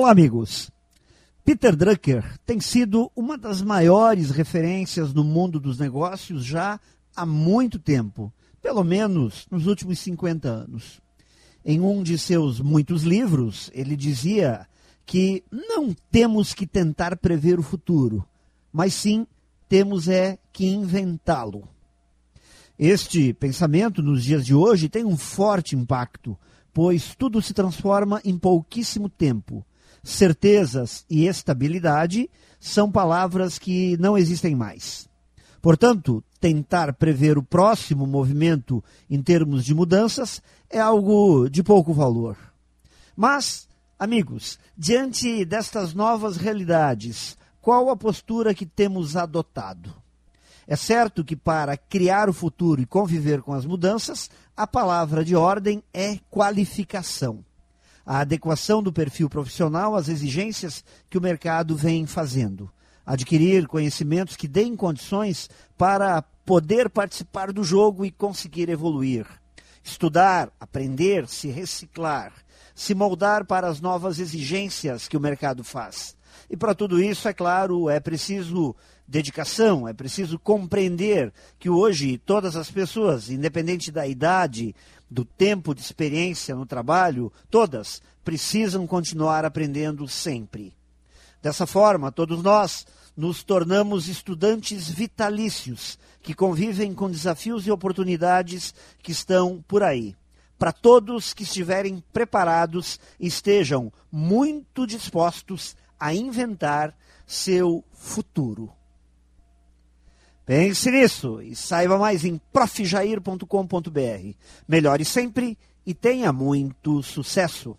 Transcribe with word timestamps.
Olá, 0.00 0.12
amigos. 0.12 0.70
Peter 1.44 1.76
Drucker 1.76 2.38
tem 2.46 2.58
sido 2.58 3.12
uma 3.14 3.36
das 3.36 3.60
maiores 3.60 4.30
referências 4.30 5.12
no 5.12 5.22
mundo 5.22 5.60
dos 5.60 5.78
negócios 5.78 6.42
já 6.42 6.80
há 7.14 7.26
muito 7.26 7.78
tempo, 7.78 8.32
pelo 8.62 8.82
menos 8.82 9.46
nos 9.50 9.66
últimos 9.66 9.98
50 9.98 10.48
anos. 10.48 11.02
Em 11.62 11.80
um 11.80 12.02
de 12.02 12.16
seus 12.16 12.60
muitos 12.60 13.02
livros, 13.02 13.70
ele 13.74 13.94
dizia 13.94 14.66
que 15.04 15.44
não 15.52 15.94
temos 16.10 16.54
que 16.54 16.66
tentar 16.66 17.14
prever 17.18 17.58
o 17.58 17.62
futuro, 17.62 18.26
mas 18.72 18.94
sim 18.94 19.26
temos 19.68 20.08
é 20.08 20.38
que 20.50 20.64
inventá-lo. 20.64 21.68
Este 22.78 23.34
pensamento 23.34 24.02
nos 24.02 24.24
dias 24.24 24.46
de 24.46 24.54
hoje 24.54 24.88
tem 24.88 25.04
um 25.04 25.18
forte 25.18 25.76
impacto, 25.76 26.38
pois 26.72 27.14
tudo 27.14 27.42
se 27.42 27.52
transforma 27.52 28.18
em 28.24 28.38
pouquíssimo 28.38 29.06
tempo 29.06 29.62
certezas 30.02 31.04
e 31.08 31.26
estabilidade 31.26 32.30
são 32.58 32.90
palavras 32.90 33.58
que 33.58 33.96
não 33.98 34.16
existem 34.16 34.54
mais. 34.54 35.08
Portanto, 35.62 36.24
tentar 36.40 36.92
prever 36.94 37.36
o 37.36 37.42
próximo 37.42 38.06
movimento 38.06 38.82
em 39.08 39.22
termos 39.22 39.64
de 39.64 39.74
mudanças 39.74 40.42
é 40.68 40.80
algo 40.80 41.48
de 41.48 41.62
pouco 41.62 41.92
valor. 41.92 42.36
Mas, 43.14 43.68
amigos, 43.98 44.58
diante 44.76 45.44
destas 45.44 45.92
novas 45.92 46.36
realidades, 46.36 47.36
qual 47.60 47.90
a 47.90 47.96
postura 47.96 48.54
que 48.54 48.64
temos 48.64 49.16
adotado? 49.16 49.94
É 50.66 50.76
certo 50.76 51.24
que 51.24 51.36
para 51.36 51.76
criar 51.76 52.28
o 52.28 52.32
futuro 52.32 52.80
e 52.80 52.86
conviver 52.86 53.42
com 53.42 53.52
as 53.52 53.66
mudanças, 53.66 54.30
a 54.56 54.66
palavra 54.66 55.24
de 55.24 55.36
ordem 55.36 55.82
é 55.92 56.18
qualificação 56.30 57.44
a 58.04 58.20
adequação 58.20 58.82
do 58.82 58.92
perfil 58.92 59.28
profissional 59.28 59.94
às 59.94 60.08
exigências 60.08 60.84
que 61.08 61.18
o 61.18 61.20
mercado 61.20 61.76
vem 61.76 62.06
fazendo. 62.06 62.70
Adquirir 63.04 63.66
conhecimentos 63.66 64.36
que 64.36 64.46
deem 64.46 64.76
condições 64.76 65.48
para 65.76 66.22
poder 66.44 66.90
participar 66.90 67.52
do 67.52 67.64
jogo 67.64 68.04
e 68.04 68.10
conseguir 68.10 68.68
evoluir. 68.68 69.26
Estudar, 69.82 70.50
aprender, 70.60 71.26
se 71.26 71.48
reciclar, 71.48 72.32
se 72.80 72.94
moldar 72.94 73.44
para 73.44 73.68
as 73.68 73.78
novas 73.78 74.18
exigências 74.18 75.06
que 75.06 75.14
o 75.14 75.20
mercado 75.20 75.62
faz. 75.62 76.16
E 76.48 76.56
para 76.56 76.74
tudo 76.74 76.98
isso, 76.98 77.28
é 77.28 77.32
claro, 77.34 77.90
é 77.90 78.00
preciso 78.00 78.74
dedicação, 79.06 79.86
é 79.86 79.92
preciso 79.92 80.38
compreender 80.38 81.30
que 81.58 81.68
hoje 81.68 82.16
todas 82.16 82.56
as 82.56 82.70
pessoas, 82.70 83.28
independente 83.28 83.92
da 83.92 84.06
idade, 84.06 84.74
do 85.10 85.26
tempo 85.26 85.74
de 85.74 85.82
experiência 85.82 86.54
no 86.54 86.64
trabalho, 86.64 87.30
todas 87.50 88.00
precisam 88.24 88.86
continuar 88.86 89.44
aprendendo 89.44 90.08
sempre. 90.08 90.74
Dessa 91.42 91.66
forma, 91.66 92.10
todos 92.10 92.42
nós 92.42 92.86
nos 93.14 93.42
tornamos 93.42 94.08
estudantes 94.08 94.88
vitalícios 94.88 95.98
que 96.22 96.32
convivem 96.32 96.94
com 96.94 97.10
desafios 97.10 97.66
e 97.66 97.70
oportunidades 97.70 98.74
que 99.02 99.12
estão 99.12 99.62
por 99.68 99.82
aí. 99.82 100.16
Para 100.60 100.72
todos 100.72 101.32
que 101.32 101.42
estiverem 101.42 102.04
preparados, 102.12 103.00
estejam 103.18 103.90
muito 104.12 104.86
dispostos 104.86 105.74
a 105.98 106.12
inventar 106.12 106.94
seu 107.26 107.82
futuro. 107.94 108.70
Pense 110.44 110.90
nisso 110.90 111.40
e 111.40 111.56
saiba 111.56 111.96
mais 111.96 112.26
em 112.26 112.38
profjair.com.br. 112.52 114.34
Melhore 114.68 115.04
sempre 115.06 115.56
e 115.86 115.94
tenha 115.94 116.30
muito 116.30 117.02
sucesso! 117.02 117.74